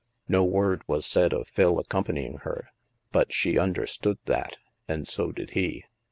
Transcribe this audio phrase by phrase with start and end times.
[0.27, 2.69] No word was said of Phil accompanying her,
[3.11, 5.83] but she understood that, and so did he.